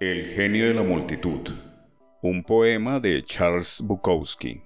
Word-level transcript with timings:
El 0.00 0.28
genio 0.28 0.66
de 0.66 0.72
la 0.72 0.82
multitud. 0.82 1.50
Un 2.22 2.42
poema 2.42 3.00
de 3.00 3.22
Charles 3.22 3.82
Bukowski. 3.84 4.62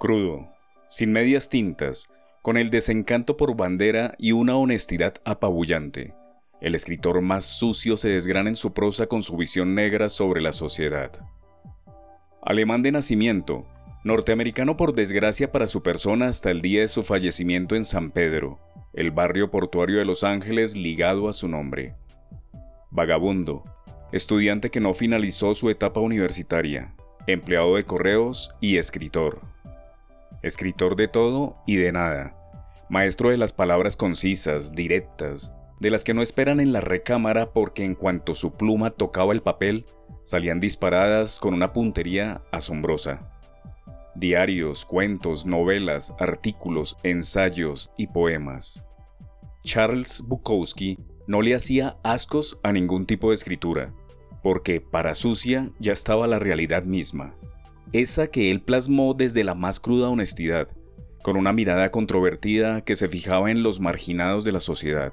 Crudo, 0.00 0.48
sin 0.88 1.12
medias 1.12 1.48
tintas, 1.48 2.10
con 2.42 2.56
el 2.56 2.70
desencanto 2.70 3.36
por 3.36 3.56
bandera 3.56 4.16
y 4.18 4.32
una 4.32 4.56
honestidad 4.56 5.14
apabullante, 5.24 6.12
el 6.60 6.74
escritor 6.74 7.20
más 7.20 7.44
sucio 7.44 7.96
se 7.96 8.08
desgrana 8.08 8.48
en 8.48 8.56
su 8.56 8.72
prosa 8.72 9.06
con 9.06 9.22
su 9.22 9.36
visión 9.36 9.76
negra 9.76 10.08
sobre 10.08 10.40
la 10.40 10.52
sociedad. 10.52 11.12
Alemán 12.42 12.82
de 12.82 12.90
nacimiento, 12.90 13.64
norteamericano 14.02 14.76
por 14.76 14.92
desgracia 14.92 15.52
para 15.52 15.68
su 15.68 15.84
persona 15.84 16.26
hasta 16.26 16.50
el 16.50 16.62
día 16.62 16.80
de 16.80 16.88
su 16.88 17.04
fallecimiento 17.04 17.76
en 17.76 17.84
San 17.84 18.10
Pedro, 18.10 18.58
el 18.92 19.12
barrio 19.12 19.52
portuario 19.52 19.98
de 19.98 20.04
Los 20.04 20.24
Ángeles 20.24 20.74
ligado 20.74 21.28
a 21.28 21.32
su 21.32 21.46
nombre. 21.46 21.94
Vagabundo, 22.90 23.64
estudiante 24.12 24.70
que 24.70 24.80
no 24.80 24.94
finalizó 24.94 25.54
su 25.54 25.68
etapa 25.68 26.00
universitaria, 26.00 26.94
empleado 27.26 27.76
de 27.76 27.84
correos 27.84 28.50
y 28.60 28.78
escritor. 28.78 29.42
Escritor 30.42 30.96
de 30.96 31.08
todo 31.08 31.58
y 31.66 31.76
de 31.76 31.92
nada, 31.92 32.34
maestro 32.88 33.28
de 33.30 33.36
las 33.36 33.52
palabras 33.52 33.96
concisas, 33.96 34.72
directas, 34.72 35.54
de 35.80 35.90
las 35.90 36.02
que 36.02 36.14
no 36.14 36.22
esperan 36.22 36.60
en 36.60 36.72
la 36.72 36.80
recámara 36.80 37.52
porque 37.52 37.84
en 37.84 37.94
cuanto 37.94 38.32
su 38.32 38.54
pluma 38.54 38.90
tocaba 38.90 39.34
el 39.34 39.42
papel, 39.42 39.84
salían 40.24 40.58
disparadas 40.58 41.38
con 41.38 41.52
una 41.52 41.74
puntería 41.74 42.40
asombrosa. 42.50 43.30
Diarios, 44.14 44.86
cuentos, 44.86 45.44
novelas, 45.44 46.14
artículos, 46.18 46.96
ensayos 47.02 47.92
y 47.98 48.06
poemas. 48.06 48.82
Charles 49.62 50.22
Bukowski 50.26 50.98
no 51.28 51.42
le 51.42 51.54
hacía 51.54 51.98
ascos 52.02 52.58
a 52.62 52.72
ningún 52.72 53.06
tipo 53.06 53.28
de 53.28 53.34
escritura, 53.36 53.94
porque 54.42 54.80
para 54.80 55.14
sucia 55.14 55.70
ya 55.78 55.92
estaba 55.92 56.26
la 56.26 56.38
realidad 56.38 56.84
misma, 56.84 57.36
esa 57.92 58.28
que 58.28 58.50
él 58.50 58.62
plasmó 58.62 59.12
desde 59.12 59.44
la 59.44 59.54
más 59.54 59.78
cruda 59.78 60.08
honestidad, 60.08 60.68
con 61.22 61.36
una 61.36 61.52
mirada 61.52 61.90
controvertida 61.90 62.80
que 62.80 62.96
se 62.96 63.08
fijaba 63.08 63.50
en 63.50 63.62
los 63.62 63.78
marginados 63.78 64.42
de 64.44 64.52
la 64.52 64.60
sociedad. 64.60 65.12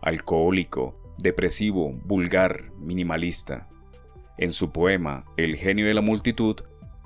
Alcohólico, 0.00 0.98
depresivo, 1.18 1.92
vulgar, 2.04 2.72
minimalista. 2.78 3.68
En 4.38 4.52
su 4.52 4.72
poema 4.72 5.26
El 5.36 5.56
genio 5.56 5.86
de 5.86 5.94
la 5.94 6.00
multitud, 6.00 6.56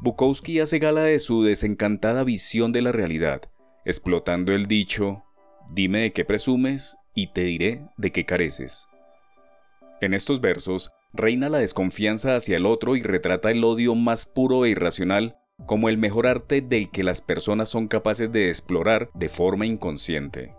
Bukowski 0.00 0.60
hace 0.60 0.78
gala 0.78 1.02
de 1.02 1.18
su 1.18 1.42
desencantada 1.42 2.22
visión 2.22 2.70
de 2.70 2.82
la 2.82 2.92
realidad, 2.92 3.42
explotando 3.84 4.52
el 4.52 4.66
dicho, 4.66 5.24
dime 5.72 6.02
de 6.02 6.12
qué 6.12 6.24
presumes 6.24 6.96
y 7.16 7.28
te 7.32 7.42
diré 7.42 7.88
de 7.96 8.12
qué 8.12 8.24
careces. 8.24 8.86
En 10.00 10.14
estos 10.14 10.40
versos 10.40 10.92
reina 11.12 11.48
la 11.48 11.58
desconfianza 11.58 12.36
hacia 12.36 12.58
el 12.58 12.66
otro 12.66 12.94
y 12.94 13.02
retrata 13.02 13.50
el 13.50 13.64
odio 13.64 13.94
más 13.94 14.26
puro 14.26 14.66
e 14.66 14.68
irracional 14.68 15.38
como 15.64 15.88
el 15.88 15.96
mejor 15.96 16.26
arte 16.26 16.60
del 16.60 16.90
que 16.90 17.02
las 17.02 17.22
personas 17.22 17.70
son 17.70 17.88
capaces 17.88 18.30
de 18.30 18.50
explorar 18.50 19.10
de 19.14 19.30
forma 19.30 19.64
inconsciente. 19.64 20.54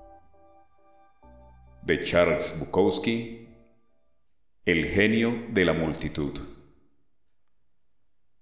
De 1.84 2.04
Charles 2.04 2.58
Bukowski, 2.60 3.48
El 4.66 4.88
genio 4.88 5.46
de 5.52 5.64
la 5.64 5.74
multitud. 5.74 6.40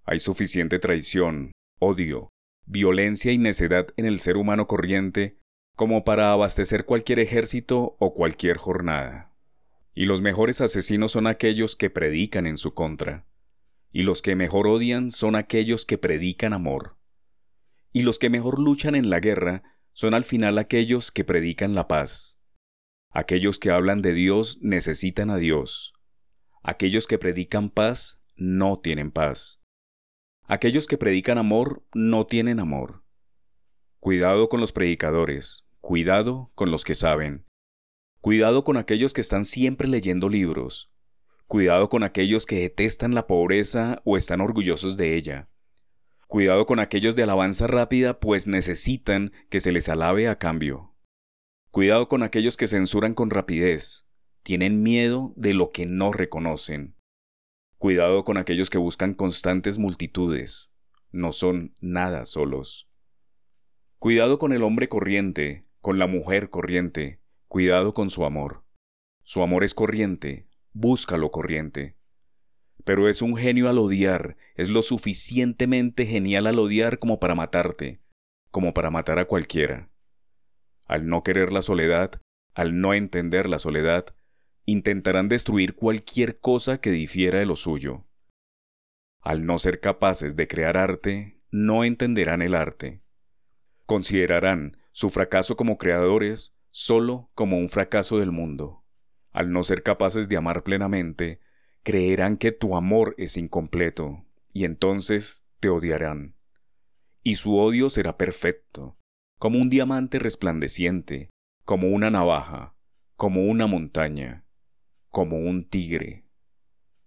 Hay 0.04 0.18
suficiente 0.20 0.78
traición, 0.78 1.52
odio, 1.78 2.30
violencia 2.64 3.30
y 3.30 3.38
necedad 3.38 3.88
en 3.96 4.06
el 4.06 4.20
ser 4.20 4.38
humano 4.38 4.66
corriente 4.66 5.36
como 5.76 6.04
para 6.04 6.32
abastecer 6.32 6.86
cualquier 6.86 7.18
ejército 7.18 7.96
o 7.98 8.14
cualquier 8.14 8.56
jornada. 8.56 9.30
Y 9.94 10.06
los 10.06 10.22
mejores 10.22 10.62
asesinos 10.62 11.12
son 11.12 11.26
aquellos 11.26 11.76
que 11.76 11.90
predican 11.90 12.46
en 12.46 12.56
su 12.56 12.72
contra. 12.72 13.26
Y 13.92 14.02
los 14.02 14.22
que 14.22 14.36
mejor 14.36 14.66
odian 14.66 15.10
son 15.10 15.36
aquellos 15.36 15.84
que 15.84 15.98
predican 15.98 16.54
amor. 16.54 16.96
Y 17.92 18.02
los 18.02 18.18
que 18.18 18.30
mejor 18.30 18.58
luchan 18.58 18.94
en 18.94 19.10
la 19.10 19.20
guerra 19.20 19.62
son 19.92 20.14
al 20.14 20.24
final 20.24 20.58
aquellos 20.58 21.10
que 21.10 21.24
predican 21.24 21.74
la 21.74 21.88
paz. 21.88 22.40
Aquellos 23.10 23.58
que 23.58 23.70
hablan 23.70 24.02
de 24.02 24.12
Dios 24.12 24.58
necesitan 24.62 25.30
a 25.30 25.36
Dios. 25.36 25.92
Aquellos 26.62 27.06
que 27.06 27.18
predican 27.18 27.70
paz 27.70 28.22
no 28.34 28.78
tienen 28.78 29.10
paz. 29.10 29.62
Aquellos 30.44 30.86
que 30.86 30.98
predican 30.98 31.38
amor 31.38 31.86
no 31.94 32.26
tienen 32.26 32.60
amor. 32.60 33.02
Cuidado 34.00 34.48
con 34.48 34.60
los 34.60 34.72
predicadores, 34.72 35.65
Cuidado 35.86 36.50
con 36.56 36.72
los 36.72 36.82
que 36.82 36.96
saben. 36.96 37.46
Cuidado 38.20 38.64
con 38.64 38.76
aquellos 38.76 39.12
que 39.12 39.20
están 39.20 39.44
siempre 39.44 39.86
leyendo 39.86 40.28
libros. 40.28 40.90
Cuidado 41.46 41.88
con 41.88 42.02
aquellos 42.02 42.44
que 42.44 42.58
detestan 42.58 43.14
la 43.14 43.28
pobreza 43.28 44.02
o 44.04 44.16
están 44.16 44.40
orgullosos 44.40 44.96
de 44.96 45.14
ella. 45.14 45.48
Cuidado 46.26 46.66
con 46.66 46.80
aquellos 46.80 47.14
de 47.14 47.22
alabanza 47.22 47.68
rápida 47.68 48.18
pues 48.18 48.48
necesitan 48.48 49.30
que 49.48 49.60
se 49.60 49.70
les 49.70 49.88
alabe 49.88 50.26
a 50.26 50.38
cambio. 50.38 50.96
Cuidado 51.70 52.08
con 52.08 52.24
aquellos 52.24 52.56
que 52.56 52.66
censuran 52.66 53.14
con 53.14 53.30
rapidez. 53.30 54.08
Tienen 54.42 54.82
miedo 54.82 55.34
de 55.36 55.54
lo 55.54 55.70
que 55.70 55.86
no 55.86 56.10
reconocen. 56.10 56.96
Cuidado 57.78 58.24
con 58.24 58.38
aquellos 58.38 58.70
que 58.70 58.78
buscan 58.78 59.14
constantes 59.14 59.78
multitudes. 59.78 60.68
No 61.12 61.32
son 61.32 61.76
nada 61.80 62.24
solos. 62.24 62.90
Cuidado 64.00 64.40
con 64.40 64.52
el 64.52 64.64
hombre 64.64 64.88
corriente, 64.88 65.65
con 65.86 66.00
la 66.00 66.08
mujer 66.08 66.50
corriente, 66.50 67.20
cuidado 67.46 67.94
con 67.94 68.10
su 68.10 68.24
amor. 68.24 68.64
Su 69.22 69.44
amor 69.44 69.62
es 69.62 69.72
corriente, 69.72 70.48
búscalo 70.72 71.30
corriente. 71.30 71.96
Pero 72.84 73.08
es 73.08 73.22
un 73.22 73.36
genio 73.36 73.68
al 73.68 73.78
odiar, 73.78 74.36
es 74.56 74.68
lo 74.68 74.82
suficientemente 74.82 76.04
genial 76.04 76.48
al 76.48 76.58
odiar 76.58 76.98
como 76.98 77.20
para 77.20 77.36
matarte, 77.36 78.00
como 78.50 78.74
para 78.74 78.90
matar 78.90 79.20
a 79.20 79.26
cualquiera. 79.26 79.88
Al 80.88 81.06
no 81.06 81.22
querer 81.22 81.52
la 81.52 81.62
soledad, 81.62 82.20
al 82.52 82.80
no 82.80 82.92
entender 82.92 83.48
la 83.48 83.60
soledad, 83.60 84.06
intentarán 84.64 85.28
destruir 85.28 85.76
cualquier 85.76 86.40
cosa 86.40 86.80
que 86.80 86.90
difiera 86.90 87.38
de 87.38 87.46
lo 87.46 87.54
suyo. 87.54 88.08
Al 89.20 89.46
no 89.46 89.56
ser 89.60 89.78
capaces 89.78 90.34
de 90.34 90.48
crear 90.48 90.76
arte, 90.76 91.38
no 91.52 91.84
entenderán 91.84 92.42
el 92.42 92.56
arte. 92.56 93.02
Considerarán 93.84 94.78
su 94.96 95.10
fracaso 95.10 95.58
como 95.58 95.76
creadores 95.76 96.56
solo 96.70 97.28
como 97.34 97.58
un 97.58 97.68
fracaso 97.68 98.18
del 98.18 98.32
mundo. 98.32 98.82
Al 99.30 99.52
no 99.52 99.62
ser 99.62 99.82
capaces 99.82 100.26
de 100.30 100.38
amar 100.38 100.62
plenamente, 100.62 101.38
creerán 101.82 102.38
que 102.38 102.50
tu 102.50 102.78
amor 102.78 103.14
es 103.18 103.36
incompleto, 103.36 104.24
y 104.54 104.64
entonces 104.64 105.44
te 105.60 105.68
odiarán. 105.68 106.38
Y 107.22 107.34
su 107.34 107.58
odio 107.58 107.90
será 107.90 108.16
perfecto, 108.16 108.96
como 109.38 109.58
un 109.58 109.68
diamante 109.68 110.18
resplandeciente, 110.18 111.28
como 111.66 111.88
una 111.88 112.10
navaja, 112.10 112.74
como 113.16 113.44
una 113.44 113.66
montaña, 113.66 114.46
como 115.10 115.36
un 115.36 115.68
tigre, 115.68 116.24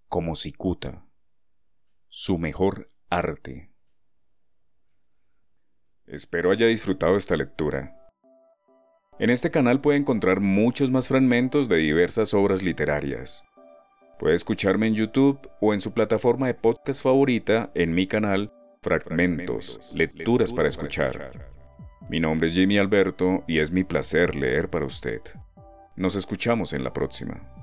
como 0.07 0.35
cicuta, 0.35 1.07
su 2.07 2.37
mejor 2.37 2.93
arte. 3.09 3.68
Espero 6.09 6.49
haya 6.49 6.65
disfrutado 6.65 7.17
esta 7.17 7.37
lectura. 7.37 7.95
En 9.19 9.29
este 9.29 9.51
canal 9.51 9.79
puede 9.79 9.99
encontrar 9.99 10.39
muchos 10.39 10.89
más 10.89 11.07
fragmentos 11.07 11.69
de 11.69 11.77
diversas 11.77 12.33
obras 12.33 12.63
literarias. 12.63 13.43
Puede 14.17 14.33
escucharme 14.33 14.87
en 14.87 14.95
YouTube 14.95 15.39
o 15.61 15.71
en 15.71 15.81
su 15.81 15.93
plataforma 15.93 16.47
de 16.47 16.55
podcast 16.55 17.03
favorita 17.03 17.69
en 17.75 17.93
mi 17.93 18.07
canal 18.07 18.51
Fragmentos, 18.81 19.91
Lecturas 19.93 20.51
para 20.51 20.67
Escuchar. 20.67 21.51
Mi 22.09 22.19
nombre 22.19 22.47
es 22.47 22.55
Jimmy 22.55 22.79
Alberto 22.79 23.43
y 23.47 23.59
es 23.59 23.69
mi 23.69 23.83
placer 23.83 24.35
leer 24.35 24.67
para 24.67 24.85
usted. 24.85 25.21
Nos 25.95 26.15
escuchamos 26.15 26.73
en 26.73 26.83
la 26.83 26.91
próxima. 26.91 27.58